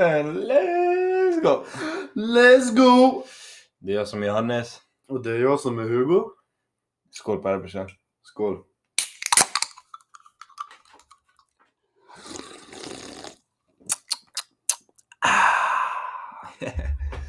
[0.00, 1.64] And let's go!
[2.14, 3.24] Let's go!
[3.78, 4.80] Det är jag som är Johannes.
[5.08, 6.30] Och det är jag som är Hugo.
[7.10, 7.88] Skål på det brorsan.
[8.22, 8.62] Skål.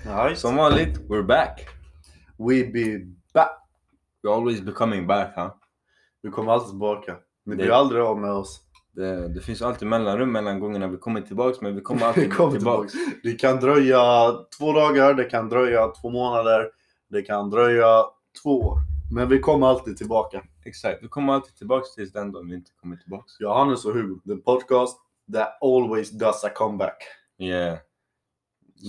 [0.06, 0.42] Nice.
[0.42, 1.68] Som vanligt, we're back.
[2.38, 3.00] We be
[3.34, 3.62] back.
[4.24, 5.34] We always be coming back.
[5.36, 5.56] Huh?
[6.22, 7.18] Vi kommer alltid tillbaka.
[7.46, 8.69] Ni blir aldrig av med oss.
[8.92, 12.30] Det, det finns alltid mellanrum mellan gångerna vi kommer tillbaks men vi kommer alltid Vi
[12.30, 12.94] kommer tillbaks.
[13.24, 16.70] Det kan dröja två dagar, det kan dröja två månader,
[17.10, 18.06] det kan dröja
[18.44, 18.78] två år.
[19.12, 20.44] Men vi kommer alltid tillbaka.
[20.66, 23.40] Exakt, vi kommer alltid tillbaks tills den dagen vi inte kommer tillbaks.
[23.40, 24.98] Johannes och Hugo, the podcast
[25.34, 27.04] that always does a comeback.
[27.38, 27.78] Yeah.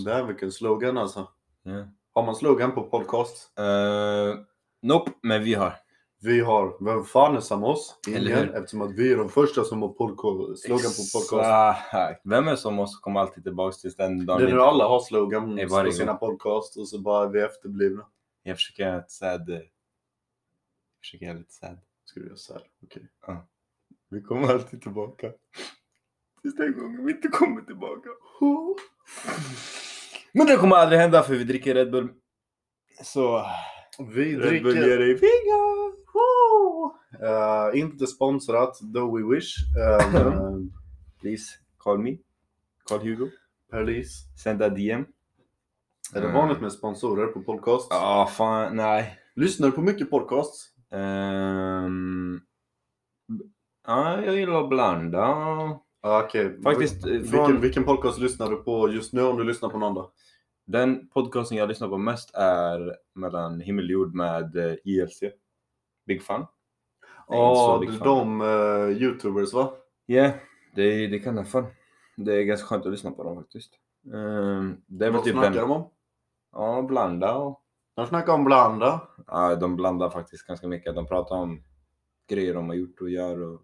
[0.05, 1.29] Det är vilken slogan alltså.
[1.67, 1.87] yeah.
[2.13, 3.59] Har man slogan på podcast?
[3.61, 4.41] Uh,
[4.83, 5.75] nope, men vi har.
[6.23, 7.42] Vi har, vem fan är?
[8.16, 11.84] Eller Ingen, eftersom att vi är de första som har podco- slogan på podcast.
[11.87, 12.20] Exakt.
[12.24, 15.01] Vem är som oss kommer alltid tillbaks tills den dagen Det är inte- alla har
[15.01, 18.07] slogan på varje sina podcast och så bara är vi efterblivna.
[18.43, 19.51] Jag försöker göra ett sad...
[19.51, 19.62] Jag
[21.02, 21.79] försöker göra lite sad.
[22.04, 22.62] Ska du göra såhär?
[22.84, 23.09] Okej.
[24.10, 25.32] Vi kommer alltid tillbaka.
[26.43, 28.09] Tills den gången vi inte kommer tillbaka.
[30.32, 32.09] Men det kommer aldrig hända för vi dricker Red Bull.
[33.02, 33.46] Så...
[33.99, 34.99] Vi Red Bull ger dricker...
[34.99, 35.80] dig fingar!
[37.23, 39.54] Eh, inte sponsrat, though we wish.
[39.76, 40.57] Uh,
[41.21, 41.45] Please,
[41.79, 42.16] call me.
[42.88, 43.29] Call Hugo.
[43.71, 44.24] Perlis.
[44.43, 45.04] Sända DM.
[46.15, 46.35] Är det Mm.
[46.35, 47.87] vanligt med sponsorer på podcast?
[47.90, 49.18] Ja, fan, nej.
[49.35, 50.66] Lyssnar du på mycket podcasts?
[50.90, 52.40] Ehm,
[53.87, 55.23] ja, jag gillar att blanda.
[56.02, 56.62] Ah, Okej.
[56.62, 59.79] Faktiskt, eh, Vilken, från- vilken podcast lyssnar du på just nu om du lyssnar på
[59.79, 60.12] någon då?
[60.66, 65.22] Den podcasten jag lyssnar på mest är Mellan himmel och jord med ILC.
[66.06, 66.41] Big fan.
[66.41, 67.99] Jag är inte så Ja, fan.
[67.99, 69.73] de uh, youtubers va?
[70.06, 70.31] Ja,
[70.75, 71.67] det, det kan jag fan.
[72.17, 73.71] Det är ganska skönt att lyssna på dem faktiskt.
[74.06, 75.69] Ehm, det är Vad typ snackar den...
[75.69, 75.91] de om?
[76.53, 77.62] Ja, blanda och...
[77.97, 79.01] De snackar om blanda.
[79.27, 80.95] Ja, de blandar faktiskt ganska mycket.
[80.95, 81.63] De pratar om
[82.29, 83.61] grejer de har gjort och gör och...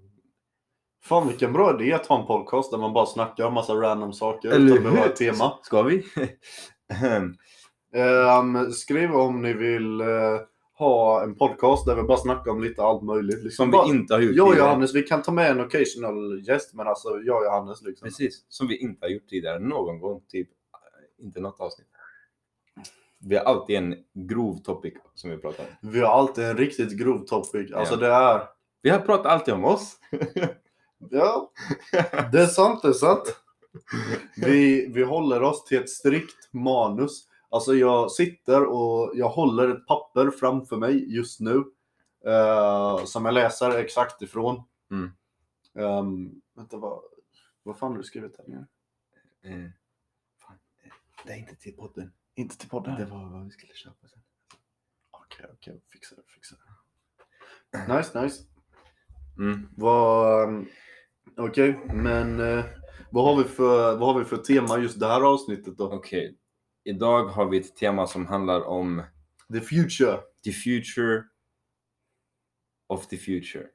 [1.05, 4.13] Fan vilken bra idé att ha en podcast där man bara snackar om massa random
[4.13, 5.59] saker Eller utan behöva ett tema.
[5.63, 6.05] Ska vi?
[7.95, 10.07] Ehm, skriv om ni vill eh,
[10.79, 13.45] ha en podcast där vi bara snackar om lite allt möjligt.
[13.45, 14.69] Liksom Som bara, vi inte har gjort Jag och tidigare.
[14.71, 18.07] Johannes, vi kan ta med en occasional gäst men alltså jag och Johannes liksom.
[18.07, 20.23] Precis, som vi inte har gjort tidigare någon gång.
[20.29, 21.87] Typ eh, inte något avsnitt.
[23.21, 25.91] Vi har alltid en grov topic som vi pratar om.
[25.93, 27.73] Vi har alltid en riktigt grov topic.
[27.73, 28.01] Alltså Ja.
[28.01, 28.43] det är...
[28.83, 29.97] Vi har pratat alltid om oss.
[31.11, 31.51] Ja,
[32.33, 33.37] det är sant, det är sant.
[34.37, 37.25] Vi, vi håller oss till ett strikt manus.
[37.57, 41.65] Alltså jag sitter och jag håller ett papper framför mig just nu.
[42.27, 44.63] eh, som jag läser exakt ifrån.
[44.91, 45.11] Mm.
[45.75, 47.01] Ehm, vänta, vad,
[47.63, 48.67] vad fan har du skrivit här nere?
[49.43, 49.71] Eh,
[51.25, 52.13] det är inte till podden.
[52.35, 52.95] Inte till podden.
[52.99, 54.21] Det var vad vi skulle köpa sen.
[55.11, 55.81] Okej, okej.
[55.93, 56.57] Fixa det, fixa
[57.73, 57.97] det.
[57.97, 58.43] Nice, nice.
[59.39, 59.69] Mm.
[59.77, 60.49] Vad...
[61.37, 62.65] Okej, men eh,
[63.11, 65.93] vad, har vi för, vad har vi för tema just det här avsnittet då?
[65.93, 66.39] Okej.
[66.87, 69.03] Idag har vi ett tema som handlar om
[69.53, 70.21] The future.
[70.45, 71.23] the future
[72.89, 73.67] of the future.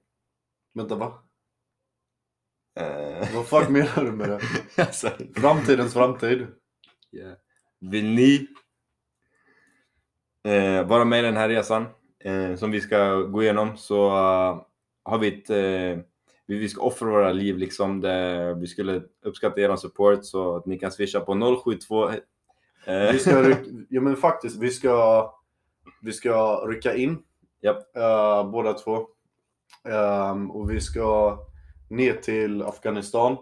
[0.74, 1.24] Vänta, va?
[2.80, 4.40] Eh, Vad fuck menar du med det?
[4.84, 6.48] alltså, Framtidens framtid.
[7.12, 7.34] yeah.
[7.80, 8.48] Vill ni
[10.48, 11.86] eh, vara med i den här resan
[12.20, 14.62] eh, som vi ska gå igenom så eh,
[15.04, 16.06] har vi ett eh,
[16.46, 18.02] vi ska offra våra liv liksom.
[18.02, 21.34] Det, vi skulle uppskatta er support så att ni kan swisha på
[21.66, 22.16] 072 eh,
[22.86, 25.34] Vi ska rycka, ja men faktiskt, vi ska,
[26.02, 27.24] vi ska rycka in.
[27.62, 27.96] Japp.
[27.98, 29.08] eh, båda två.
[29.90, 31.38] Ehm, och vi ska
[31.90, 33.38] ner till Afghanistan.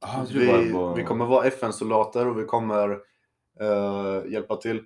[0.00, 2.90] Ah, Vi, på- vi kommer vara FN-soldater och vi kommer
[3.60, 4.82] eh, hjälpa till.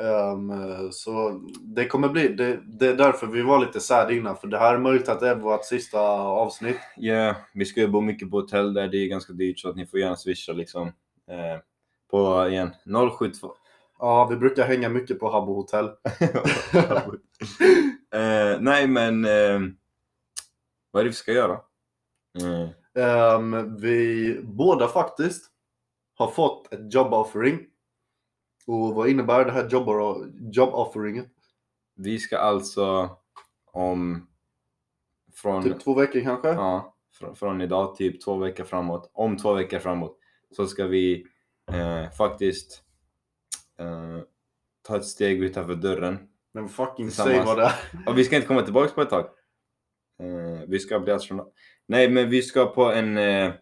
[0.00, 0.52] Ehm,
[0.92, 4.58] så det kommer bli, det, det är därför vi var lite sad innan, för det
[4.58, 6.76] här är möjligt att det är vårt sista avsnitt.
[6.96, 9.76] Ja, vi ska ju bo mycket på hotell där det är ganska dyrt så att
[9.76, 10.92] ni får gärna swisha liksom.
[11.30, 11.60] Eh,
[12.10, 12.70] på igen
[13.18, 13.54] 072.
[13.98, 15.86] Ja, vi brukar hänga mycket på Habbo hotell.
[18.14, 19.60] eh, nej men eh,
[20.90, 21.60] vad är det vi ska göra?
[22.42, 25.50] Eh, Ehm, vi båda faktiskt
[26.14, 27.66] har fått ett job offering.
[28.66, 29.88] Och vad innebär det här job,
[30.52, 31.28] job offeringen?
[31.94, 33.16] vi ska alltså
[33.72, 34.28] om
[35.34, 36.48] från, Typ två veckor kanske?
[36.48, 40.18] ja, från, från idag typ två veckor framåt, om två veckor framåt
[40.52, 41.26] så ska vi
[41.72, 42.82] eh, faktiskt
[43.78, 44.18] eh,
[44.82, 46.18] ta ett steg utanför dörren
[46.54, 47.72] Men fucking säg vad det är.
[48.06, 49.24] Och vi ska inte komma tillbaka på ett tag.
[50.22, 51.54] Eh, vi ska bli astronaut.
[51.86, 53.18] Nej, men vi ska på en...
[53.18, 53.52] Eh,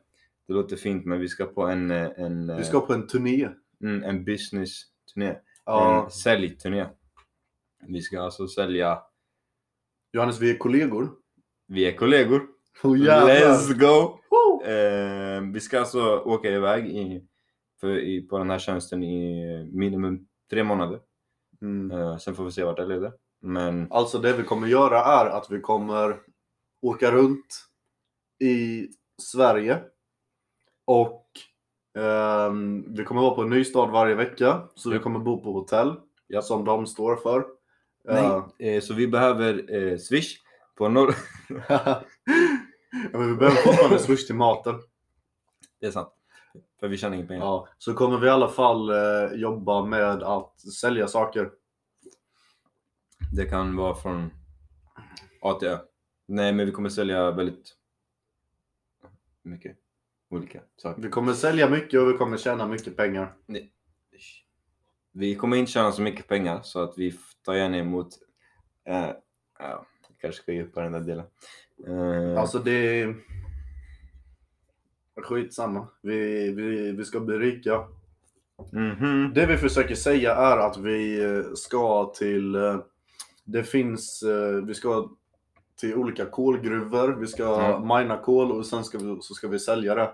[0.49, 3.49] Det låter fint men vi ska på en, eh, en, Vi ska på en turné.
[3.83, 5.37] mm, en business-turné.
[5.65, 6.87] Ja, En säljturné.
[7.87, 9.03] Vi ska alltså sälja,
[10.13, 11.13] Johannes, vi är kollegor.
[11.67, 12.47] vi är kollegor.
[12.83, 14.19] Oh, Let's go!
[14.65, 17.27] Eh, vi ska alltså åka iväg i,
[17.81, 21.01] för, i, på den här tjänsten i minimum tre månader.
[21.63, 21.91] Mm.
[21.91, 23.13] Eh, sen får vi se vart det leder.
[23.41, 26.21] Men Alltså det vi kommer göra är att vi kommer
[26.83, 27.67] åka runt
[28.39, 28.89] i
[29.23, 29.83] Sverige
[30.85, 31.27] och
[31.99, 34.69] ehm, vi kommer vara på en ny stad varje vecka.
[34.75, 35.95] Så vi kommer bo på hotell
[36.29, 36.45] Japp.
[36.45, 37.47] som de står för.
[38.05, 40.37] nej, eh, så vi behöver eh, Swish
[40.77, 41.13] på noll...
[43.13, 44.75] ja, men vi behöver fortfarande swish till maten.
[45.81, 46.13] det är sant.
[46.81, 47.45] För vi tjänar inga pengar.
[47.45, 51.51] Ja, så kommer vi i alla fall eh, jobba med att sälja saker.
[53.33, 54.31] Det kan vara från
[55.43, 55.79] A till Ö.
[56.27, 57.77] Nej, men vi kommer sälja väldigt
[59.43, 59.77] mycket
[60.31, 61.03] olika saker.
[61.03, 63.37] Vi kommer sälja mycket och vi kommer tjäna mycket pengar.
[65.13, 68.09] Vi kommer inte tjäna så mycket pengar så att vi tar gärna emot...
[68.89, 69.11] Eh,
[69.59, 69.87] ja,
[70.21, 71.25] kanske ska ge upp på den där delen.
[71.87, 73.15] Eh, Alltså det är...
[75.23, 75.89] Skitsamma.
[76.03, 77.89] Vi, vi, vi ska bli rika.
[78.73, 79.33] mhm.
[79.35, 82.55] Det vi försöker säga är att vi eh, ska till...
[82.55, 82.79] eh,
[83.45, 84.23] Det finns...
[84.67, 85.11] Vi ska
[85.77, 87.09] till olika kolgruvor.
[87.21, 87.79] Vi ska Ja.
[87.99, 90.11] mina kol och sen ska vi, så ska vi sälja det.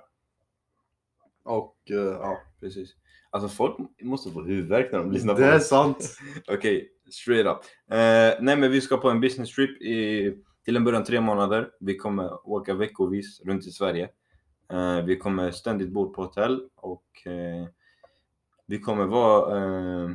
[1.42, 2.38] Och ja.
[2.60, 2.94] Precis.
[3.36, 5.68] Alltså folk måste få huvudvärk när de lyssnar på Det är oss.
[5.68, 6.18] sant.
[6.48, 7.58] Okej, straight up.
[7.90, 10.34] Eh, nej men vi ska på en business trip i,
[10.64, 11.70] till en början tre månader.
[11.80, 14.08] Vi kommer åka veckovis runt i Sverige.
[14.72, 17.66] Eh, vi kommer ständigt bo på hotell och eh,
[18.66, 20.10] vi kommer vara eh,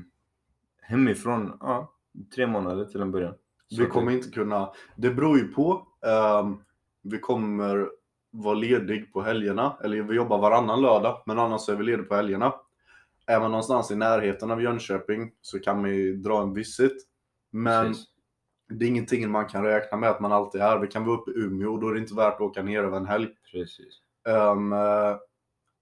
[0.81, 1.93] hemifrån ja,
[2.35, 3.33] tre månader till en början.
[3.67, 4.71] Så Vi att- kommer inte kunna...
[4.95, 5.87] Det beror ju på.
[6.05, 6.57] ehm,
[7.03, 7.89] vi kommer
[8.31, 9.77] vara ledig på helgerna.
[9.83, 12.53] Eller vi jobbar varannan lördag, men annars är vi lediga på helgerna.
[13.25, 17.07] Är man någonstans i närheten av Jönköping så kan man ju dra en visit.
[17.51, 18.05] Men Precis.
[18.69, 20.79] det är ingenting man kan räkna med att man alltid är.
[20.79, 22.97] Vi kan vara uppe i Umeå, då är det inte värt att åka ner över
[22.97, 23.27] en helg.
[23.51, 24.01] Precis.
[24.27, 25.17] Eh,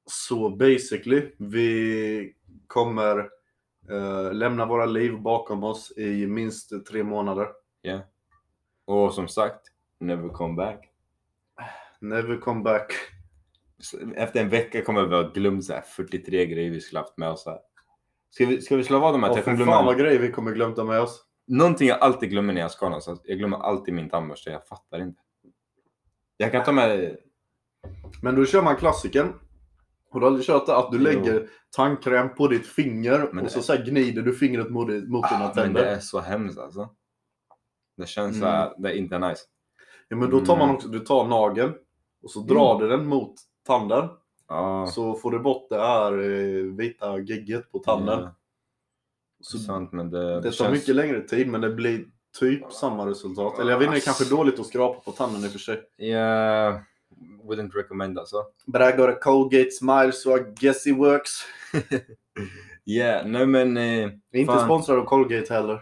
[0.05, 2.35] så basically, vi
[2.67, 3.29] kommer
[3.89, 7.47] eh, lämna våra liv bakom oss i minst tre månader.
[7.83, 8.01] Yeah.
[8.85, 9.61] Och som sagt,
[9.99, 10.89] never come back.
[11.99, 12.93] Never come back.
[13.79, 17.17] Så Efter en vecka kommer vi ha glömt så här 43 grejer vi skulle haft
[17.17, 17.45] med oss.
[17.45, 17.59] Här.
[18.29, 19.83] Ska, vi, ska vi slå vad om att jag kommer fan glömma?
[19.85, 21.25] vad grejer vi kommer glömma med oss.
[21.47, 23.21] Någonting jag alltid glömmer när jag ska någonstans.
[23.23, 24.49] Jag glömmer alltid min tandborste.
[24.49, 25.21] Jag fattar inte.
[26.37, 27.17] Jag kan ta med...
[28.21, 29.33] Men då kör man klassiken.
[30.11, 30.77] Har du aldrig kört det?
[30.77, 31.03] Att du Jo.
[31.03, 34.99] lägger tandkräm på ditt finger Men och så, så här gnider du fingret mot, mot
[34.99, 35.81] dina Ah, men tänder.
[35.83, 36.89] det är så hemskt alltså.
[37.97, 38.41] Det känns Mm.
[38.41, 39.41] så här, det är inte nice.
[40.07, 40.75] Ja, men då tar man Mm.
[40.75, 41.73] också, du tar nageln
[42.23, 43.33] och så drar du den mot
[43.69, 44.09] tanden.
[44.47, 48.19] Ja, Så får du bort det här eh, vita gegget på tanden.
[48.19, 48.35] ja,
[49.41, 50.71] Så sant men det, det tar känns...
[50.71, 52.05] mycket längre tid men det blir
[52.39, 53.59] typ samma resultat.
[53.59, 55.59] Eller jag vet inte, det är kanske dåligt att skrapa på tanden i och för
[55.59, 55.81] sig.
[55.97, 56.79] Yeah,
[57.43, 58.45] wouldn't recommend alltså.
[58.65, 61.31] But I got a Colgate smile so I guess it works.
[62.85, 63.77] Yeah, nej men...
[63.77, 64.65] Eh, Inte Fan.
[64.65, 65.81] sponsrad av Colgate heller.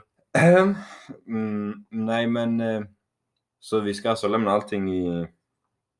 [1.27, 2.81] Mm, nej men eh,
[3.59, 5.27] så vi ska alltså lämna allting i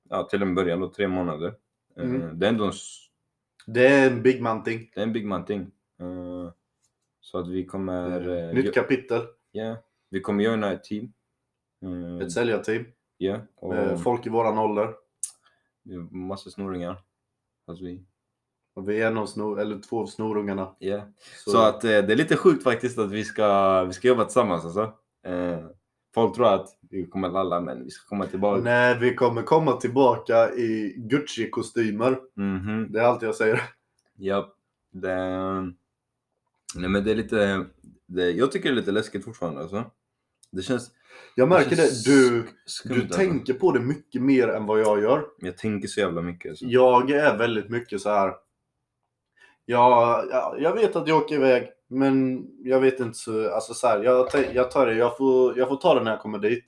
[0.10, 1.54] ja, till en början då tre månader.
[1.98, 2.40] Eh, Mm.
[2.40, 2.72] Det är ändå en,
[3.68, 4.92] Det är en big man thing.
[4.96, 5.62] det är en big man thing.
[6.00, 6.52] Eh,
[7.22, 9.22] så att vi kommer eh, Nytt kapitel.
[9.52, 9.76] ja,
[10.10, 11.14] vi kommer joina ett team.
[12.22, 12.86] Ett säljarteam.
[13.18, 14.94] ja, och Med folk i våran ålder.
[16.12, 17.02] massa snoringar.
[17.66, 18.04] Fast vi,
[18.76, 20.76] Och vi är en av snor, eller två av snorungarna.
[20.80, 21.02] ja.
[21.46, 24.66] Så, att eh, det är lite sjukt faktiskt att vi ska, vi ska jobba tillsammans
[24.66, 24.94] alltså.
[25.26, 25.66] Eh,
[26.14, 28.62] folk tror att vi kommer lalla men vi ska komma tillbaka.
[28.62, 32.18] Nej, vi kommer komma tillbaka i Gucci-kostymer.
[32.36, 32.92] Mhm.
[32.92, 33.62] Det är allt jag säger.
[34.16, 34.54] Ja,
[34.92, 35.16] det...
[36.76, 37.66] Nej men det är lite...
[38.06, 39.92] Det, jag tycker det är lite läskigt fortfarande alltså.
[40.52, 40.92] Det känns...
[41.36, 42.06] Jag märker det.
[42.06, 42.48] Du,
[42.84, 43.18] du alltså.
[43.18, 45.26] tänker på det mycket mer än vad jag gör.
[45.38, 46.50] Jag tänker så jävla mycket.
[46.50, 46.66] Alltså.
[46.66, 48.34] Jag är väldigt mycket så här.
[49.66, 53.88] Ja, ja, jag vet att jag åker iväg, men jag vet inte så, alltså så
[53.88, 56.66] här, jag, jag tar det, jag får, jag får ta det när jag kommer dit.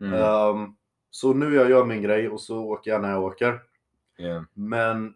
[0.00, 0.14] Mm.
[0.14, 0.74] Ehm,
[1.10, 3.60] så nu jag gör min grej och så åker jag när jag åker.
[4.16, 4.44] ja.
[4.54, 5.14] Men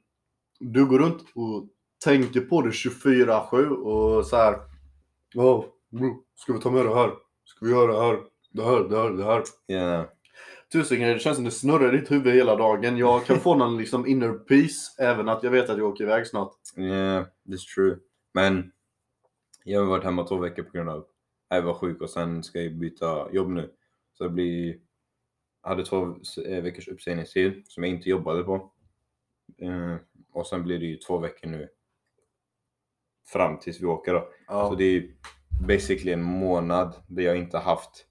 [0.61, 1.69] du går runt och
[2.05, 4.59] tänker på det 24-7 och så här.
[5.35, 7.11] Oh, bro, ska vi ta med det här?
[7.45, 8.19] Ska vi göra det här?
[8.51, 9.43] Det här, det här, det här.
[9.67, 10.07] Ja.
[10.73, 11.15] Tusen grejer.
[11.15, 12.97] Det känns som det snurrar i ditt huvud hela dagen.
[12.97, 16.27] Jag kan få någon liksom inner peace även att jag vet att jag åker iväg
[16.27, 16.53] snart.
[16.77, 17.97] Yeah, that's true.
[18.35, 18.73] Men
[19.73, 21.09] jag har varit hemma två veckor på grund av att
[21.49, 23.73] jag var sjuk och sen ska jag byta jobb nu.
[24.13, 24.81] Så det blir...
[25.63, 28.73] Jag hade två eh, veckors uppsägningstid som jag inte jobbade på.
[29.59, 29.97] Eh,
[30.33, 31.69] och sen blir det ju två veckor nu
[33.27, 34.29] fram tills vi åker då.
[34.47, 34.69] Ja.
[34.69, 35.11] Så det är
[35.67, 38.07] basically en månad där jag inte haft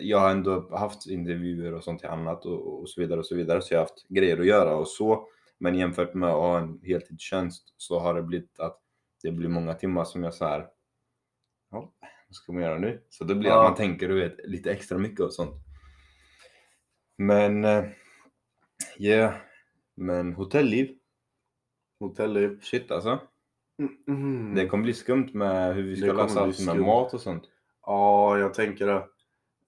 [0.00, 3.34] jag har ändå haft intervjuer och sånt till annat och, och så vidare och så
[3.34, 5.28] vidare så jag har haft grejer att göra och så.
[5.58, 8.80] Men jämfört med att ha en heltidstjänst så har det blivit att
[9.22, 10.68] det blir många timmar som jag så här.
[11.70, 11.92] Ja,
[12.28, 13.02] vad ska man göra nu?
[13.10, 13.58] Så det blir Ja.
[13.62, 15.54] att man tänker du vet, lite extra mycket och sånt.
[17.18, 17.84] Men, ja.
[18.98, 19.34] Yeah.
[19.94, 20.98] Men hotellliv,
[22.00, 22.60] Hotelliv.
[22.62, 23.20] shit alltså.
[24.08, 24.54] Mm.
[24.54, 27.44] Det kommer bli skumt med hur vi ska lösa allt med mat och sånt.
[27.82, 29.06] Ja, jag tänker det.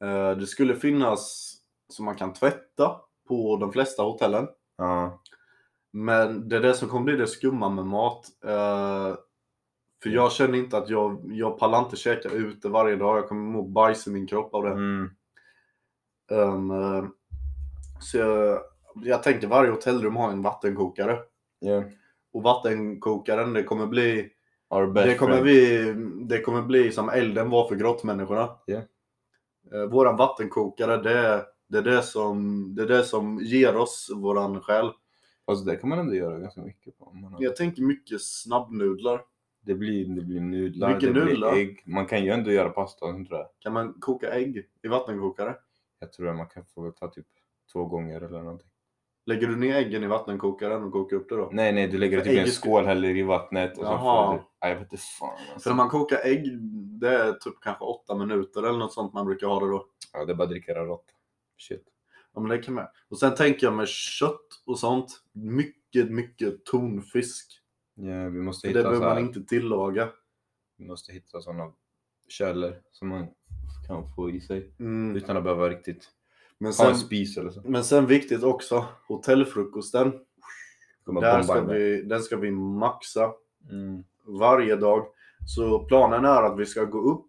[0.06, 1.54] Eh, Det skulle finnas
[1.88, 4.48] som man kan tvätta på de flesta hotellen.
[4.76, 5.22] Ja,
[5.92, 8.26] Men det är det som kommer bli det skumma med mat.
[10.02, 13.18] För jag känner inte att jag, jag pallar inte käka ute varje dag.
[13.18, 14.70] Jag kommer må bajs i min kropp av det.
[14.70, 15.10] mm,
[16.30, 16.72] Um,
[18.00, 18.60] så jag,
[18.94, 21.18] jag tänker varje hotellrum har en vattenkokare.
[21.64, 21.84] yeah.
[22.32, 24.30] Och vattenkokaren, det kommer bli
[24.94, 25.42] det kommer, friend.
[25.42, 28.48] bli, det kommer bli som elden var för grottmänniskorna.
[28.66, 28.82] Ja.
[29.72, 34.10] Eh, våran vattenkokare, det är, det, är det, som, det är det som ger oss
[34.14, 34.90] våran själ.
[35.44, 37.04] Alltså det kan man ändå göra ganska mycket på.
[37.04, 37.36] har...
[37.42, 39.20] Jag tänker mycket snabbnudlar.
[39.68, 41.52] Det, blir, det blir nudlar, Mycket det nudlar.
[41.52, 41.82] blir ägg.
[41.86, 43.46] Man kan ju ändå göra pasta, tror jag.
[43.58, 45.56] Kan man koka ägg i vattenkokare?
[45.98, 47.26] Jag tror att man kan få ta typ
[47.72, 48.68] två gånger eller någonting.
[49.26, 51.48] Lägger du ner äggen i vattenkokaren och kokar upp det då?
[51.52, 53.84] Nej, nej, du lägger det För typ i en ägget- skål, häller i vattnet och
[53.84, 54.26] så Jaha.
[54.26, 54.68] får du...
[54.68, 55.70] Jag vet inte fan För alltså.
[55.70, 56.58] när man kokar ägg,
[57.00, 59.86] det är typ kanske åtta minuter eller något sånt man brukar ha det då.
[60.12, 61.04] Ja, det är bara att dricka det rått.
[61.58, 61.84] Shit.
[62.34, 62.88] Ja men det kan med.
[63.08, 65.22] Och sen tänker jag med kött och sånt.
[65.32, 67.60] Mycket, mycket tonfisk.
[68.00, 70.08] Ja, vi måste det hitta så behöver man inte tillaga.
[70.76, 71.72] vi måste hitta sådana
[72.28, 73.26] källor som man
[73.86, 75.16] kan få i sig Mm.
[75.16, 76.08] utan att behöva riktigt
[76.58, 77.62] Men, ha sen, en spis eller så.
[77.64, 80.12] men sen viktigt också, hotellfrukosten.
[81.20, 83.32] Där ska vi, den ska vi maxa
[83.70, 84.04] Mm.
[84.26, 85.06] varje dag.
[85.46, 87.26] Så planen är att vi ska gå upp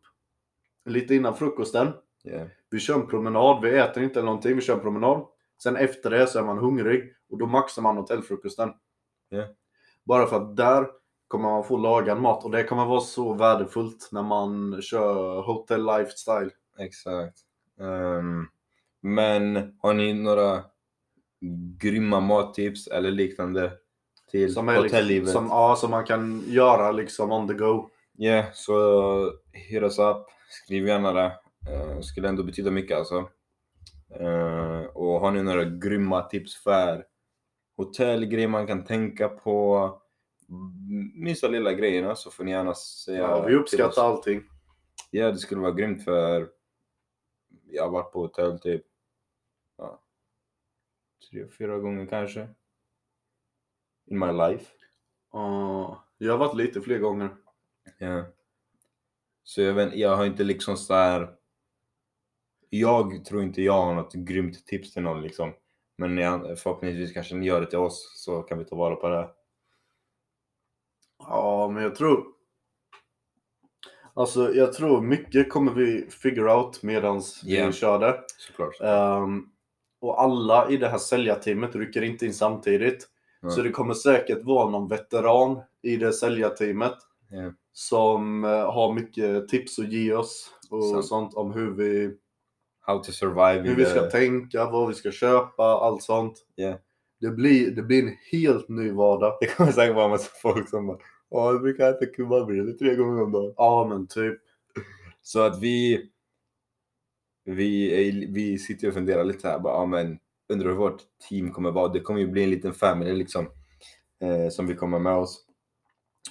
[0.86, 1.88] lite innan frukosten.
[2.24, 2.48] Yeah.
[2.70, 5.26] Vi kör en promenad, vi äter inte någonting, vi kör en promenad.
[5.64, 8.74] Sen efter det så är man hungrig och då maxar man hotellfrukosten.
[9.30, 9.48] Ja.
[10.10, 10.88] Bara för att där
[11.28, 15.86] kommer man få lagad mat och det kommer vara så värdefullt när man kör hotel
[15.86, 16.52] lifestyle.
[16.80, 17.38] Exakt.
[17.80, 18.46] Ehm,
[19.02, 20.64] men har ni några
[21.82, 23.72] grymma mattips eller liknande
[24.32, 25.30] till Som, liksom, hotelllivet?
[25.30, 27.90] som, ja, som man kan göra liksom on the go.
[28.18, 30.26] Ja, så hit us up.
[30.50, 31.32] Skriv gärna det.
[31.70, 33.30] Uh, skulle ändå betyda mycket alltså.
[34.20, 37.06] Eh, och har ni några grymma tips för
[37.84, 40.02] hotell, grejer man kan tänka på,
[41.14, 44.44] minsta lilla grejerna så får ni gärna säga Ja, vi uppskattar allting.
[45.12, 46.50] Ja, det skulle vara grymt för
[47.66, 48.86] jag har varit på hotell typ
[49.78, 50.02] ja,
[51.30, 52.48] tre, fyra gånger kanske.
[54.06, 54.72] In my life.
[55.32, 57.30] Ja, jag har varit lite fler gånger.
[57.98, 58.26] Ja.
[59.44, 61.36] Så jag vet jag har inte liksom så här.
[62.70, 65.54] Jag tror inte jag har något grymt tips till någon liksom.
[66.00, 69.30] Men förhoppningsvis kanske ni gör det till oss så kan vi ta vara på det.
[71.28, 72.24] Ja, men jag tror...
[74.14, 77.66] Alltså, jag tror mycket kommer vi figure out medans Ja.
[77.68, 78.22] vi kör det.
[78.38, 78.82] Såklart.
[78.82, 79.44] Ehm,
[80.02, 83.08] och alla i det här säljarteamet rycker inte in samtidigt.
[83.42, 83.52] Nej.
[83.52, 86.96] Så det kommer säkert vara någon veteran i det säljarteamet
[87.30, 87.54] Ja.
[87.72, 91.06] som eh, har mycket tips att ge oss och Sant.
[91.06, 92.18] sånt om hur vi,
[92.90, 96.46] How to survive hur vi the- ska tänka, vad vi ska köpa, allt sånt.
[96.56, 96.80] Ja.
[97.20, 99.38] Det, blir, det blir en helt ny vardag.
[99.42, 100.98] Det kommer säkert vara en massa folk som bara
[101.30, 103.54] Åh, jag brukar äta kebabbröd tre gånger om dagen.
[103.58, 104.40] Ja, men typ.
[105.22, 106.10] Så att vi
[107.46, 110.20] vi, vi sitter och funderar lite här bara, ja men
[110.54, 111.88] undrar hur vårt team kommer vara.
[111.88, 113.48] Det kommer ju bli en liten family liksom.
[114.24, 115.46] Eh, som vi kommer med oss.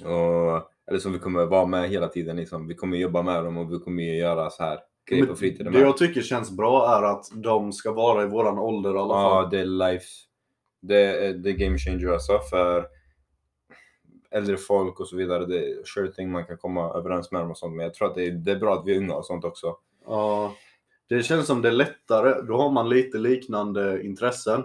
[0.01, 2.69] Och, eller som vi kommer vara med hela tiden liksom.
[2.69, 5.37] Vi kommer jobba med dem och vi kommer ju göra så här grejer på Men
[5.37, 8.99] fritiden det jag tycker känns bra är att de ska vara i våran ålder i
[8.99, 9.43] alla fall.
[9.45, 10.07] Ja, det är life.
[10.83, 12.87] Det är, det är game changer alltså för
[14.31, 15.47] äldre folk och så vidare.
[15.47, 17.77] Det är sure thing man kan komma överens med dem och sånt.
[17.77, 19.45] Men jag tror att det är, det är bra att vi är unga och sånt
[19.45, 19.77] också.
[20.07, 20.55] Ja,
[21.09, 22.43] det känns som det är lättare.
[22.43, 24.63] Då har man lite liknande intressen.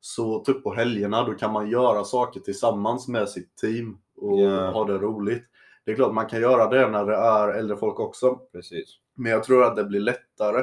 [0.00, 4.70] Så typ på helgerna då kan man göra saker tillsammans med sitt team och Ja.
[4.70, 5.44] ha det roligt.
[5.88, 8.40] Det är klart man kan göra det när det är äldre folk också.
[8.52, 8.98] Precis.
[9.16, 10.58] Men jag tror att det blir lättare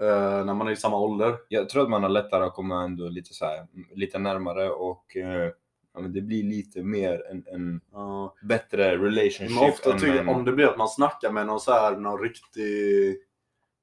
[0.00, 1.34] eh, när man är i samma ålder.
[1.48, 5.16] Jag tror att man har lättare att komma ändå lite, så här, lite närmare och
[5.16, 5.50] eh,
[5.94, 8.34] ja, men det blir lite mer en, en Ja.
[8.42, 9.50] bättre relationship.
[9.60, 12.20] Men ofta tycker en- om det blir att man snackar med någon så här, någon
[12.22, 13.16] riktig,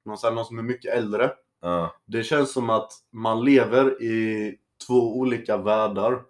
[0.04, 1.30] någon, så här, någon som är mycket äldre.
[1.62, 4.56] Ja, Det känns som att man lever i
[4.86, 6.22] två olika världar.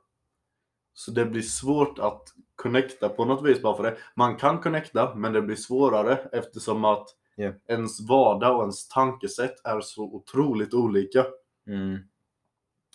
[1.01, 3.97] Så det blir svårt att connecta på något vis bara för det.
[4.15, 7.53] Man kan connecta, men det blir svårare eftersom att Ja.
[7.69, 11.27] ens vardag och ens tankesätt är så otroligt olika.
[11.67, 11.99] Mm.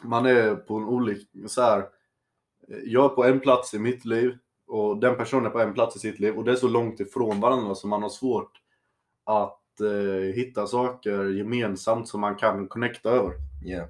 [0.03, 1.85] Man är på en olik, så här.
[2.67, 5.95] Jag är på en plats i mitt liv och den personen är på en plats
[5.95, 8.61] i sitt liv och det är så långt ifrån varandra så man har svårt
[9.23, 13.33] att eh, hitta saker gemensamt som man kan connecta över.
[13.63, 13.87] Ja,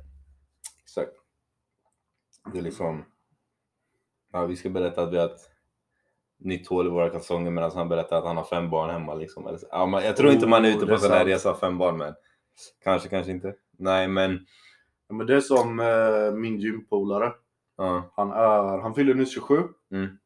[0.84, 1.14] exakt.
[2.54, 3.04] Det är liksom...
[4.36, 5.50] Ja, vi ska berätta att vi har ett
[6.38, 9.14] nytt hål i våra kalsonger medan han berättar att han har fem barn hemma.
[9.14, 9.58] Liksom.
[9.72, 11.78] Ja, man, jag tror inte man är Oh, ute på är sån här resa fem
[11.78, 12.14] barn, men
[12.84, 13.56] kanske, kanske inte.
[13.78, 14.46] Nej, men
[15.08, 17.34] Ja, men det är som eh, min gympolare.
[17.78, 18.12] ja.
[18.16, 19.64] Han, är, han fyller nyss 27.
[19.92, 20.18] Mm.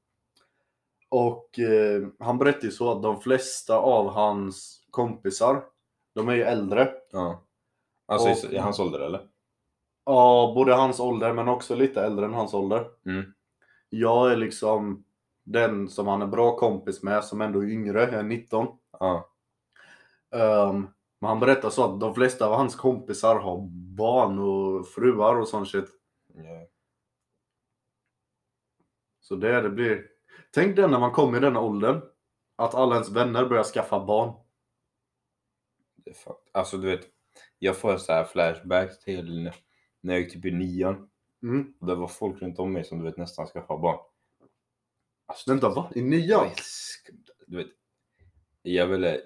[1.09, 5.63] Och eh, han berättade ju så att de flesta av hans kompisar,
[6.15, 6.91] de är ju äldre.
[7.11, 7.43] ja.
[8.05, 9.21] Alltså Och- i, i hans ålder eller?
[10.05, 12.85] Ja, både hans ålder men också lite äldre än hans ålder.
[13.05, 13.33] Mm.
[13.89, 15.03] Jag är liksom
[15.43, 18.67] den som han är bra kompis med som ändå är yngre, jag är 19.
[19.00, 19.29] Ja.
[20.31, 20.88] Ehm,
[21.19, 23.58] men han berättar så att de flesta av hans kompisar har
[23.98, 25.89] barn och fruar och sån shit.
[26.34, 26.67] ja.
[29.22, 30.05] Så det, det blir...
[30.51, 32.01] Tänk dig när man kommer i den åldern.
[32.55, 34.34] Att alla ens vänner börjar skaffa barn.
[35.96, 36.34] Det är.
[36.51, 37.08] Alltså du vet,
[37.60, 39.51] jag får så här flashbacks till
[40.01, 41.10] när jag gick typ i nian.
[41.43, 41.74] Mm.
[41.79, 44.00] Det var folk runt om mig som du vet nästan skaffade barn.
[45.25, 45.91] Alltså, Vänta, va?
[45.96, 46.24] I nian?
[46.27, 46.51] Jag
[47.48, 47.67] Du vet,
[48.62, 49.22] jag ville...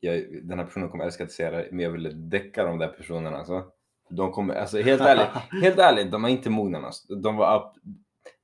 [0.00, 2.88] Jag, den här personen kommer älska att säga det, men jag ville däcka de där
[2.88, 3.36] personerna.
[3.36, 3.72] Alltså.
[4.08, 5.28] De kommer, alltså helt ärligt,
[5.62, 6.78] helt ärligt, de är inte mogna.
[6.78, 7.14] Alltså.
[7.14, 7.94] De, var up,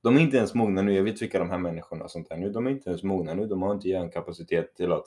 [0.01, 2.49] de är inte ens mogna nu, jag vet vilka de här människorna sånt där nu,
[2.49, 5.05] de är inte ens mogna nu, de har inte hjärnkapacitet till att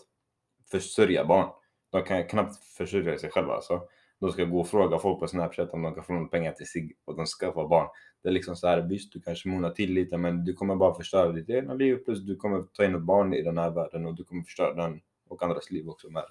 [0.71, 1.49] försörja barn.
[1.91, 3.83] De kan knappt försörja sig själva alltså.
[4.21, 6.67] De ska gå och fråga folk på Snapchat om de kan få några pengar till
[6.67, 7.89] sig och de skaffar barn.
[8.23, 10.95] Det är liksom så här, visst du kanske mognar till lite men du kommer bara
[10.95, 14.07] förstöra ditt egna liv plus du kommer ta in ett barn i den här världen
[14.07, 16.25] och du kommer förstöra den och andras liv också med.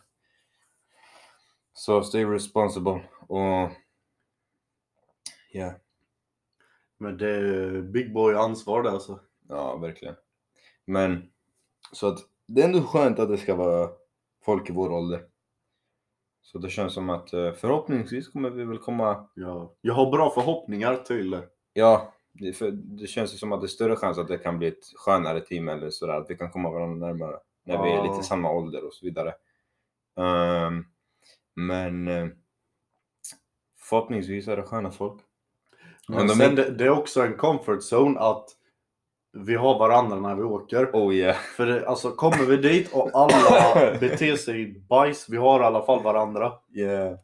[1.74, 3.72] Så stay responsible och
[5.52, 5.74] ja,
[6.98, 9.20] Men det är big boy ansvar det alltså.
[9.50, 10.16] ja verkligen.
[10.86, 11.32] Men
[11.92, 13.90] så att det är ändå skönt att det ska vara
[14.46, 15.26] folk i vår ålder.
[16.52, 19.74] Så det känns som att eh, förhoppningsvis kommer vi väl komma Ja.
[19.82, 21.42] Jag har bra förhoppningar till.
[21.74, 24.58] Ja, det, för det känns ju som att det är större chans att det kan
[24.58, 27.96] bli ett skönare team eller sådär, att vi kan komma varandra närmare när vi är
[27.96, 28.12] Ja.
[28.12, 29.34] lite samma ålder och så vidare.
[30.18, 30.86] Ehm,
[31.56, 32.28] men eh,
[33.90, 35.22] förhoppningsvis är det sköna folk.
[36.08, 38.50] Men Men de sen är- det, det är också en comfort zone att
[39.46, 40.90] vi har varandra när vi åker.
[40.94, 41.36] Oh yeah.
[41.36, 45.82] För det, alltså kommer vi dit och alla beter sig bajs, vi har i alla
[45.82, 46.54] fall varandra.
[46.74, 47.18] yeah.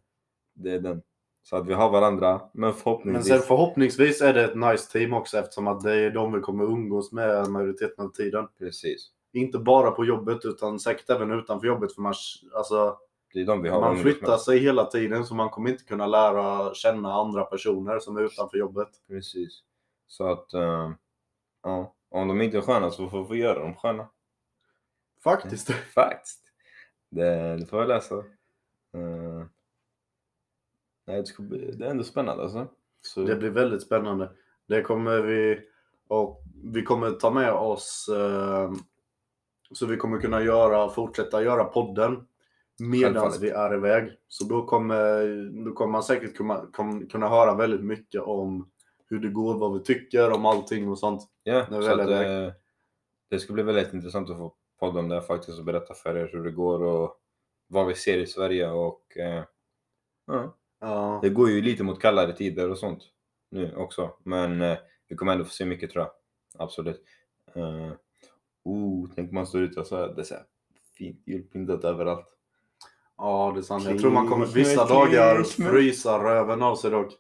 [0.56, 1.02] Det är den.
[1.44, 3.28] Så att vi har varandra, men Men förhoppningsvis.
[3.28, 6.64] sen förhoppningsvis är det ett nice team också eftersom att det är de vi kommer
[6.64, 8.48] umgås med majoriteten av tiden.
[8.60, 9.10] Precis.
[9.34, 12.14] Inte bara på jobbet utan säkert även utanför jobbet för man,
[12.56, 12.98] alltså,
[13.64, 18.18] man flyttar sig hela tiden så man kommer inte kunna lära känna andra personer som
[18.18, 18.90] är utanför jobbet.
[19.08, 19.60] Precis.
[20.08, 20.92] Så att, eh,
[21.64, 21.94] ja.
[22.14, 24.10] Om de inte är sköna så får vi göra dem sköna.
[25.24, 25.72] Faktiskt.
[25.94, 26.40] Faktiskt.
[27.10, 28.16] Det, det får jag läsa.
[28.94, 29.46] Eh,
[31.08, 32.68] nej, det, ska bli, det är ändå spännande alltså.
[33.02, 34.32] Så, Det blir väldigt spännande.
[34.68, 35.60] Det kommer vi
[36.08, 38.72] och vi kommer ta med oss eh,
[39.72, 42.28] så vi kommer kunna göra, fortsätta göra podden
[42.80, 44.12] medan vi är iväg.
[44.28, 45.26] Så då kommer,
[45.66, 46.68] då kommer man säkert kunna,
[47.12, 48.70] kunna höra väldigt mycket om
[49.14, 51.22] hur det går, vad vi tycker om allting och sånt.
[51.44, 52.54] ja, det är så att, eh,
[53.30, 56.18] det ska bli väldigt intressant att få podda om det här faktiskt och berätta för
[56.18, 57.20] er hur det går och
[57.68, 59.44] vad vi ser i Sverige och eh,
[60.28, 63.04] ja, Ja, det går ju lite mot kallare tider och sånt
[63.50, 64.14] nu också.
[64.24, 66.12] Men eh, vi kommer ändå få se mycket tror jag.
[66.64, 67.04] Absolut.
[67.58, 67.92] Uh,
[68.64, 70.44] oh, tänk man står ute och så är det så här
[70.98, 72.28] fint julpyntat överallt.
[73.18, 73.86] ja, det är sant.
[73.86, 77.14] Jag tror man kommer vissa dagar frysa röven av sig dock.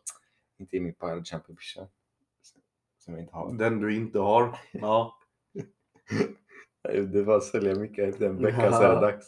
[0.63, 1.87] Inte i min pirate champion brorsan.
[2.97, 3.53] Som jag inte har.
[3.53, 4.59] Den du inte har.
[4.71, 5.19] Ja.
[7.13, 9.25] Det var att sälja mycket efter en vecka så är det dags.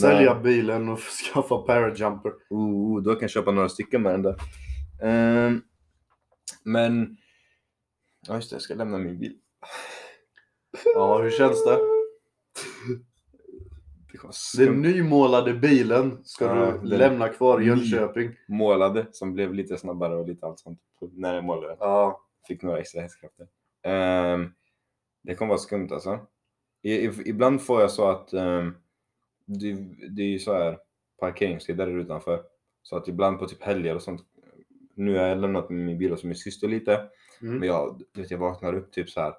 [0.00, 0.98] Sälja bilen och
[1.32, 2.32] skaffa parajumper.
[2.50, 4.36] Oh, då kan jag köpa några stycken med den där.
[5.02, 5.62] Ehm,
[6.64, 7.16] men...
[8.28, 9.36] Ja just det, jag ska lämna min bil.
[10.94, 11.78] Ja, hur känns det?
[14.24, 17.64] Var Den nymålade bilen ska Ja, du lämna kvar i.
[17.64, 18.30] Jönköping.
[18.48, 20.80] målade som blev lite snabbare och lite allt sånt
[21.12, 21.76] när jag målade.
[21.80, 22.20] Ja.
[22.48, 23.46] Fick några extra hästkrafter.
[23.82, 24.52] Ehm,
[25.22, 26.18] det kommer vara skumt alltså.
[26.82, 28.74] I, i, ibland får jag så att um,
[29.46, 29.72] det,
[30.16, 30.78] det är ju så här
[31.20, 32.42] parkeringstider där utanför.
[32.82, 34.22] Så att ibland på typ helger och sånt
[34.94, 36.92] nu har jag lämnat min bil hos min syster lite.
[37.42, 37.58] Mm.
[37.58, 39.34] Men jag, vet, jag vaknar upp typ så här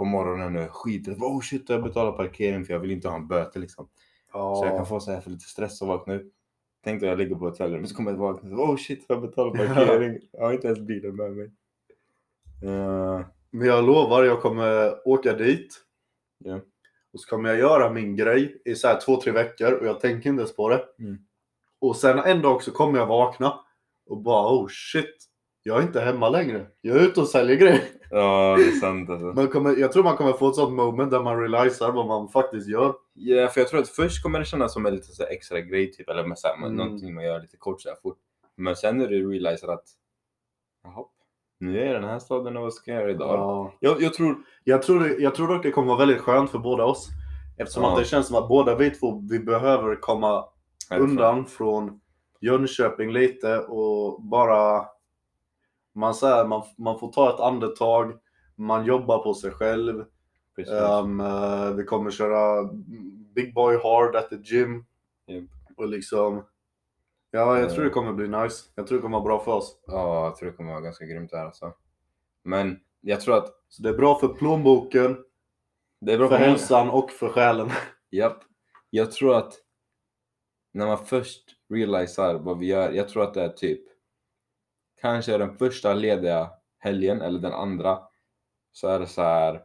[0.00, 1.08] på morgonen och är skit.
[1.08, 3.88] Oh shit, jag betalar parkering för jag vill inte ha en böter liksom.
[4.32, 4.56] Ja.
[4.56, 6.32] Så jag kan få så här för lite stress och vakna upp.
[6.84, 10.18] Tänkte jag ligger på hotellrummet så kommer jag vakna och oh shit, jag betalar parkering.
[10.32, 11.50] jag har inte ens bilen med mig.
[12.64, 15.80] Eh, Men jag lovar, jag kommer åka dit.
[16.38, 16.60] Ja.
[17.12, 20.00] Och så kommer jag göra min grej i så här två, tre veckor och jag
[20.00, 20.84] tänker inte ens på det.
[20.98, 21.18] Mm.
[21.78, 23.60] Och sen en dag så kommer jag vakna
[24.06, 25.29] och bara oh shit.
[25.62, 26.66] Jag är inte hemma längre.
[26.80, 27.82] Jag är ute och säljer grejer.
[28.10, 29.26] ja, det är sant alltså.
[29.26, 32.28] Man kommer, jag tror man kommer få ett sånt moment där man realiserar vad man
[32.28, 32.94] faktiskt gör.
[33.14, 35.92] Ja, för jag tror att först kommer det kännas som en lite så extra grej
[35.92, 36.74] typ, eller med så här, Mm.
[36.76, 38.18] någonting man gör lite kort så här fort.
[38.56, 39.84] Men sen när du realiserar att
[40.84, 41.04] jaha,
[41.60, 43.28] nu är jag i den här staden och vad ska jag göra idag?
[43.38, 43.72] Ja.
[43.80, 46.84] Jag, jag tror, Jag, tror jag tror dock det kommer vara väldigt skönt för båda
[46.84, 47.08] oss.
[47.58, 47.92] Eftersom Ja.
[47.92, 50.44] att det känns som att båda vi två vi behöver komma
[50.98, 52.00] undan från
[52.40, 54.84] Jönköping lite och bara
[55.94, 58.12] man, så här, man, man får ta ett andetag,
[58.56, 60.04] man jobbar på sig själv.
[61.02, 62.70] Um, eh, vi kommer köra
[63.34, 64.84] Big Boy Hard at the gym.
[65.26, 65.44] Japp.
[65.76, 66.44] Och liksom,
[67.30, 67.74] ja jag Eh.
[67.74, 68.64] tror det kommer bli nice.
[68.74, 69.78] Jag tror det kommer vara bra för oss.
[69.86, 71.72] Ja, jag tror det kommer vara ganska grymt där alltså.
[72.42, 75.16] Men jag tror att Så det är bra för plånboken,
[76.00, 77.70] det är bra för för hälsan och för själen.
[78.10, 78.38] Japp.
[78.90, 79.54] Jag tror att
[80.72, 83.80] när man först realiserar vad vi gör, jag tror att det är typ
[85.00, 87.98] kanske den första lediga helgen eller den andra
[88.72, 89.60] så är det så här.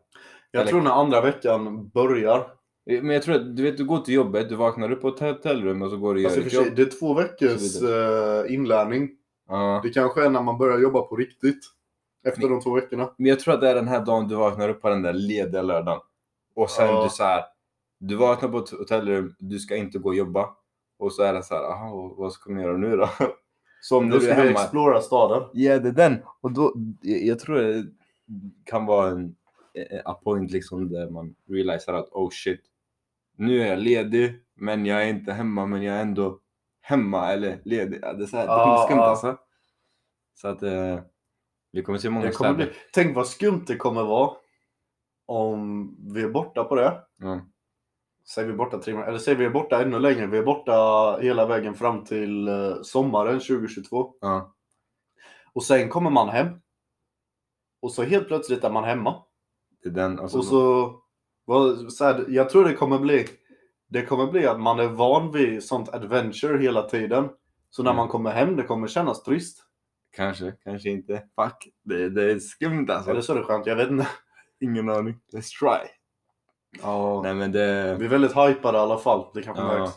[0.52, 2.52] Jag Eller- tror när andra veckan börjar.
[2.86, 5.20] Men jag tror att du vet, du går till jobbet, du vaknar upp på ett
[5.20, 6.76] hotellrum och så går du och gör Alltså, och ditt för sig, jobb.
[6.76, 9.10] det är två veckors eh, inlärning.
[9.50, 9.80] Ja.
[9.84, 11.60] Det kanske är när man börjar jobba på riktigt.
[12.28, 13.10] Efter de två veckorna.
[13.18, 15.14] Men jag tror att det är den här dagen du vaknar upp på den där
[15.14, 16.00] lediga lördagen.
[16.56, 17.04] Och sen Ja.
[17.04, 17.44] du så här,
[18.00, 20.50] du vaknar på ett hotellrum, du ska inte gå och jobba.
[21.00, 23.10] Och så är det så här, aha, vad ska man göra nu då?
[23.88, 25.50] Som när du ska vi explora staden.
[25.54, 26.18] Ja, det är den.
[26.42, 27.86] Och då, jag tror det
[28.64, 29.36] kan vara en
[30.06, 32.62] a point liksom där man realiserar att oh shit,
[33.38, 36.40] nu är jag ledig, men jag är inte hemma, men jag är ändå
[36.82, 38.02] hemma eller ledig.
[38.02, 39.38] Det är så här, Ja, det är skumt alltså.
[40.34, 41.00] Så att eh,
[41.72, 42.72] vi kommer se många kommer städer.
[42.72, 42.80] bli...
[42.94, 44.32] Tänk vad skumt det kommer vara
[45.26, 47.02] om vi är borta på det.
[47.18, 47.42] Ja.
[48.28, 50.28] Säger vi borta tre månader, eller säger vi är borta ännu längre.
[50.28, 54.14] Vi är borta hela vägen fram till eh, sommaren 2022.
[54.22, 54.56] Ja.
[55.54, 56.48] Och sen kommer man hem.
[57.82, 59.24] Och så helt plötsligt är man hemma.
[59.84, 60.20] Det är den.
[60.20, 63.28] Alltså, Och så, så här, jag tror det kommer bli
[63.88, 67.30] Det kommer bli att man är van vid sånt adventure hela tiden.
[67.70, 67.98] Så när Mm.
[67.98, 69.64] man kommer hem, det kommer kännas trist.
[70.16, 71.14] Kanske, kanske inte.
[71.14, 73.12] Fuck, det, det är skumt alltså.
[73.12, 74.08] Eller så är det skönt, jag vet inte.
[74.60, 75.16] Ingen aning.
[75.34, 75.90] Let's try.
[76.82, 77.22] Ja.
[77.24, 77.96] Nej men det...
[78.00, 79.26] Vi är väldigt hypade i alla fall.
[79.34, 79.68] Det kanske Ja.
[79.80, 79.92] märks.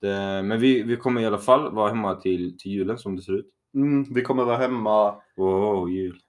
[0.00, 3.22] det men vi, vi kommer i alla fall vara hemma till, till julen som det
[3.22, 3.50] ser ut.
[3.74, 6.20] Mm, vi kommer vara hemma Wow, jul.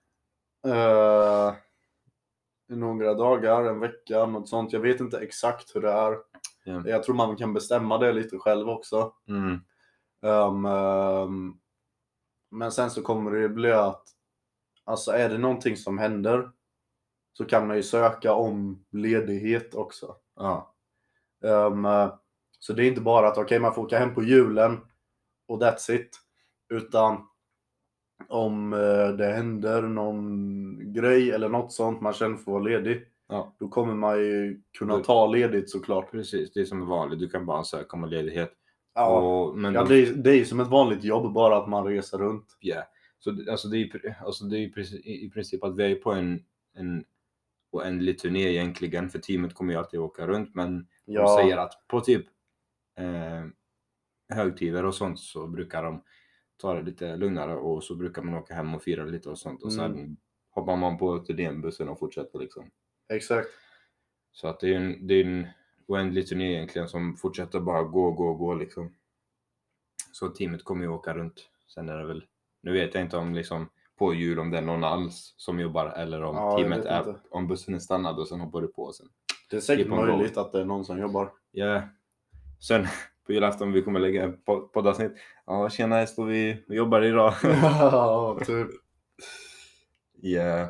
[2.71, 4.73] i några dagar, en vecka, något sånt.
[4.73, 6.17] Jag vet inte exakt hur det är.
[6.63, 6.84] Ja.
[6.86, 9.13] Jag tror man kan bestämma det lite själv också.
[9.27, 9.60] Mm.
[10.21, 11.53] Um, ehm,
[12.51, 14.03] men sen så kommer det ju bli att
[14.86, 16.49] alltså är det någonting som händer
[17.33, 20.15] så kan man ju söka om ledighet också.
[20.35, 20.73] Ja.
[21.43, 21.87] Um,
[22.59, 24.77] så det är inte bara att okej man får åka hem på julen
[25.47, 26.19] och that's it.
[26.69, 27.27] Utan
[28.27, 33.05] om eh, det händer någon grej eller något sånt man känner för att vara ledig.
[33.27, 33.55] Ja.
[33.59, 36.11] Då kommer man ju kunna ta ledigt såklart.
[36.11, 37.19] Precis, det är som vanligt.
[37.19, 38.53] Du kan bara ansöka om ledighet.
[38.93, 41.69] Ja, Och, men ja de- det, är, det är som ett vanligt jobb bara att
[41.69, 42.57] man reser runt.
[42.59, 42.83] Ja.
[43.19, 47.03] Så alltså det är alltså det är i princip att vi är på en, en
[47.71, 49.10] oändlig turné egentligen.
[49.10, 50.55] För teamet kommer ju alltid åka runt.
[50.55, 51.21] Men Ja.
[51.21, 52.25] de säger att på typ
[52.97, 53.45] eh,
[54.36, 56.03] högtider och sånt så brukar de
[56.58, 59.63] ta det lite lugnare och så brukar man åka hem och fira lite och sånt.
[59.63, 60.17] Och sen Mm.
[60.49, 62.71] hoppar man på turnén-bussen och fortsätter liksom.
[63.13, 63.47] Exakt.
[64.32, 65.47] Så att det är en, det är en
[65.88, 68.95] oändlig turné egentligen som fortsätter bara gå, gå, gå liksom.
[70.12, 71.49] Så teamet kommer ju åka runt.
[71.67, 72.25] Sen är det väl,
[72.62, 75.85] nu vet jag inte om liksom på jul om det är någon alls som jobbar
[75.85, 77.15] eller om Ja, teamet är, inte.
[77.29, 79.07] om bussen är stannad och sen hoppar du på sen.
[79.49, 81.31] Det är säkert möjligt att det är någon som jobbar.
[81.51, 81.81] Ja.
[82.59, 82.88] Sen
[83.25, 84.33] på julafton vi kommer lägga
[84.73, 85.12] poddavsnitt.
[85.45, 87.33] Ja tjena här står vi och jobbar idag.
[87.43, 88.67] ja, typ.
[90.21, 90.65] Ja.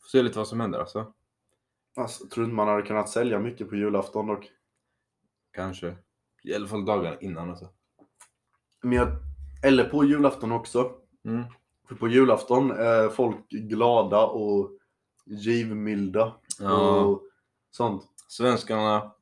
[0.00, 1.12] Får se lite vad som händer alltså.
[1.96, 4.50] Alltså, tror inte man hade kunnat sälja mycket på julafton dock.
[5.52, 5.96] Kanske.
[6.42, 7.68] I alla fall dagarna innan alltså.
[8.82, 9.08] Men jag,
[9.62, 10.92] eller på julafton också.
[11.24, 11.44] Mm.
[11.90, 14.70] För på julafton är folk glada och
[15.26, 17.00] givmilda Ja.
[17.04, 17.22] och
[17.70, 18.02] sånt.
[18.28, 19.12] Svenskarna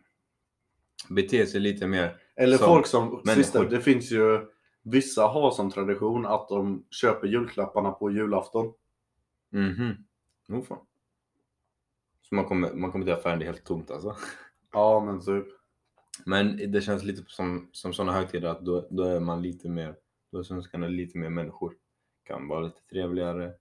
[1.08, 3.34] beter sig lite mer Eller Som folk som, människor.
[3.34, 4.46] sista, det finns ju
[4.82, 8.72] Vissa har som tradition att de köper julklapparna på julafton.
[9.50, 9.94] Mhm.
[10.48, 10.78] Oh, fan.
[12.22, 14.16] Så man kommer, man kommer till affären, det är helt tomt alltså.
[14.72, 15.46] Ja, men typ.
[16.26, 19.94] Men det känns lite som, som sådana högtider att då, då är man lite mer,
[20.32, 21.74] då är svenskarna lite mer människor.
[22.28, 23.52] Kan vara lite trevligare,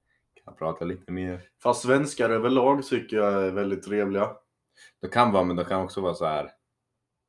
[0.45, 1.41] kan prata lite mer.
[1.63, 4.29] Fast svenskar överlag tycker jag är väldigt trevliga.
[5.01, 6.43] Det kan vara, men det kan också vara så här.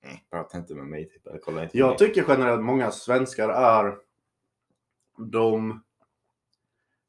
[0.02, 1.96] "Eh, Prata inte med mig typ, eller kolla inte Jag mig.
[1.98, 3.98] tycker generellt många svenskar är...
[5.18, 5.82] De,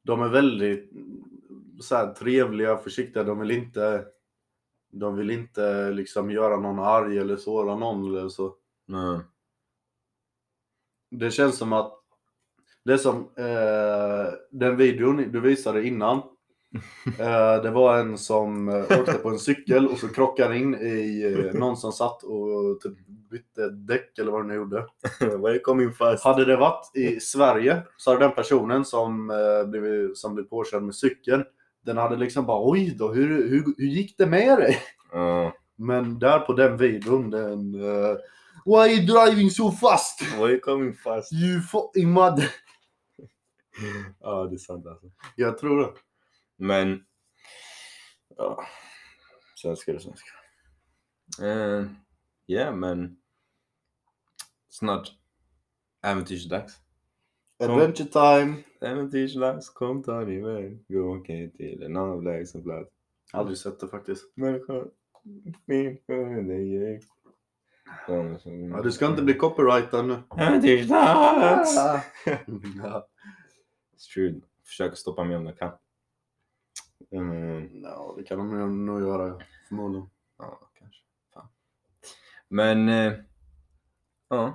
[0.03, 0.91] de är väldigt
[1.81, 3.23] så här, trevliga, försiktiga.
[3.23, 4.05] De vill inte...
[4.91, 8.55] De vill inte liksom göra någon arg eller såra någon eller så.
[8.85, 9.19] Nej.
[11.11, 11.98] Det känns som att
[12.89, 16.21] det är som eh, den videon du visade innan.
[17.19, 21.23] Eh, det var en som eh, åkte på en cykel och så krockade in i
[21.23, 24.85] eh, någon som satt och typ bytte däck eller vad den gjorde.
[25.97, 26.23] Fast.
[26.23, 30.83] Hade det varit i Sverige så hade den personen som, eh, blev, som blev påkörd
[30.83, 31.43] med cykeln,
[31.85, 34.77] den hade liksom bara oj då, hur, hur, hur gick det med dig?
[35.75, 38.17] Men där på den videon, den eh,
[38.65, 40.21] Why are you driving so fast?
[40.39, 41.33] Welcome fast.
[41.33, 42.49] You fucking mother.
[44.19, 45.11] Ja, det är sant alltså.
[45.35, 45.93] Jag tror det.
[46.57, 47.05] Men,
[48.37, 48.63] ja.
[49.55, 50.35] Svenskar är svenskar.
[51.41, 51.85] Eh,
[52.51, 53.17] Ja, men
[54.69, 55.11] snart
[56.01, 56.77] äventyrsdags.
[57.59, 58.63] Adventure time.
[58.81, 60.85] Äventyrsdags, kom ta din väg.
[60.87, 62.89] Gå omkring till en avlägsen plats.
[63.33, 64.37] Aldrig sett det faktiskt.
[64.37, 64.85] Människa,
[65.65, 65.97] min
[66.47, 67.01] dig.
[68.07, 70.23] Ja, du ska inte bli copyrightad nu.
[70.37, 71.75] Äventyrsdags!
[72.83, 73.08] ja.
[73.99, 74.41] It's true.
[74.63, 75.71] Försök stoppa mig om jag kan.
[77.11, 80.09] Mm, ja, det kan de nog göra förmodligen.
[80.37, 81.01] ja, kanske.
[81.33, 81.47] Fan.
[82.47, 83.13] Men, eh,
[84.27, 84.53] ja.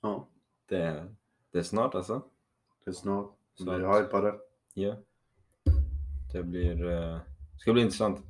[0.00, 0.28] Ja,
[0.66, 1.14] Det är,
[1.50, 2.22] det är snart alltså.
[2.84, 3.34] det är snart.
[3.54, 4.38] Så Vi är att- hypade.
[4.74, 4.96] Ja.
[6.32, 7.18] Det blir, eh,
[7.58, 8.26] ska bli intressant.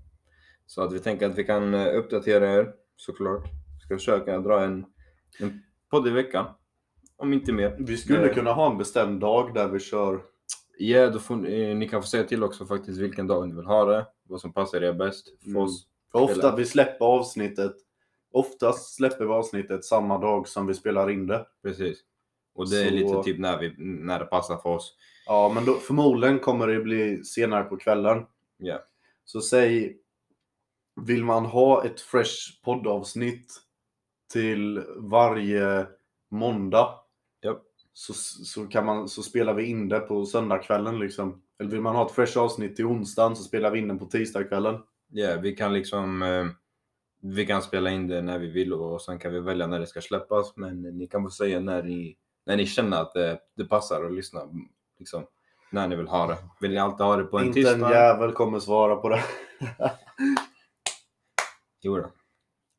[0.67, 3.49] Så att vi tänker att vi kan eh, uppdatera er såklart.
[3.85, 4.87] Ska försöka dra en,
[5.41, 6.55] en podd i veckan.
[7.21, 7.77] Om inte mer.
[7.79, 10.23] Vi skulle Eh, kunna ha en bestämd dag där vi kör.
[10.79, 13.65] Ja, då får, eh, ni kan få säga till också faktiskt vilken dag ni vill
[13.67, 14.07] ha det.
[14.29, 15.29] Vad som passar er bäst.
[15.43, 15.63] För Mm.
[15.63, 15.87] oss.
[16.13, 17.73] För ofta vi släpper avsnittet.
[18.33, 21.47] Oftast släpper vi avsnittet samma dag som vi spelar in det.
[21.63, 21.99] Precis.
[22.55, 24.97] Och det är Så- lite typ när, vi, när det passar för oss.
[25.27, 28.27] Ja, men då, förmodligen kommer det bli senare på kvällen.
[28.59, 28.79] Ja.
[29.25, 29.97] Så säg,
[31.01, 33.53] vill man ha ett fresh poddavsnitt
[34.33, 35.87] till varje
[36.31, 36.95] måndag.
[38.01, 41.43] Så, så, kan man, så spelar vi in det på söndagskvällen liksom.
[41.59, 44.07] Eller vill man ha ett fresh avsnitt till onsdagen så spelar vi in den på
[44.07, 44.83] tisdagskvällen.
[45.09, 46.47] Ja, vi kan liksom eh,
[47.23, 49.87] vi kan spela in det när vi vill och sen kan vi välja när det
[49.87, 50.57] ska släppas.
[50.57, 54.13] Men ni kan få säga när ni, när ni känner att det, det passar att
[54.13, 54.41] lyssna.
[54.99, 55.27] Liksom,
[55.71, 56.37] när ni vill ha det.
[56.61, 57.91] Vill ni alltid ha det på en Inte en tisdag?
[57.91, 59.23] jävel kommer svara på det.
[61.83, 62.11] Jo då.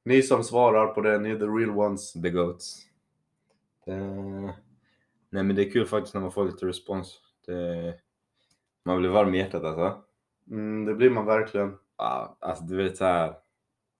[0.05, 2.13] Ni som svarar på det, ni är the real ones.
[2.13, 2.77] The Goats.
[3.85, 4.53] Det...
[5.31, 7.21] Nej men det är kul faktiskt när man får lite respons.
[7.45, 7.95] Det...
[8.85, 10.03] Man blir varm i hjärtat alltså.
[10.49, 11.77] Mm, det blir man verkligen.
[11.97, 13.35] Ja, alltså du vet så här.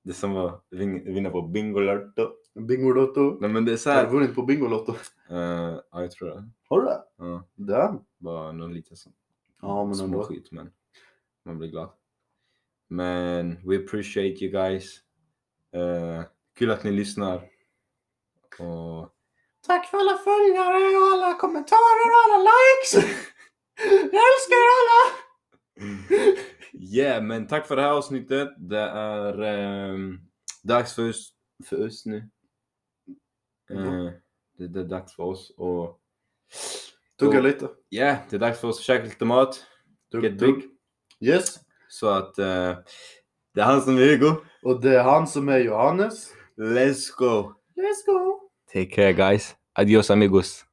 [0.03, 2.31] Det är som att vin- vinna på Bingolotto.
[2.53, 3.37] Bingolotto.
[3.41, 4.91] Nej men det är så Har du vunnit på Bingolotto?
[5.31, 5.37] Uh,
[5.91, 6.49] ja jag tror det.
[6.69, 7.03] Har du det?
[7.17, 8.05] Ja, Damn.
[8.17, 9.13] bara någon liten sån
[9.61, 10.71] Ja, men små skit men
[11.45, 11.89] man blir glad.
[12.87, 14.99] Men we appreciate you guys.
[15.71, 16.23] Eh,
[16.55, 17.49] kul att ni lyssnar.
[18.59, 19.09] Och
[19.67, 23.15] Tack för alla följare och alla kommentarer och alla likes!
[23.85, 25.15] Jag älskar er alla!
[26.73, 28.49] Yeah, men tack för det här avsnittet.
[28.57, 30.17] Det är ehm,
[30.63, 31.33] dags för oss,
[31.65, 32.29] för oss nu.
[33.71, 34.09] Eh,
[34.57, 35.99] det, det är dags för oss och
[37.19, 37.69] Tugga och- lite.
[37.91, 39.65] yeah, det är dags för oss att käka lite mat.
[40.11, 40.55] Tugg, Get tugg.
[41.19, 41.29] big.
[41.29, 41.59] Yes.
[41.89, 42.77] Så att eh,
[43.53, 44.35] det är han som är Hugo.
[44.63, 46.33] Och det är han som är Johannes.
[46.57, 47.53] Let's go!
[47.75, 48.30] Let's go!
[48.71, 49.55] Take care guys.
[49.75, 50.65] Adios amigos.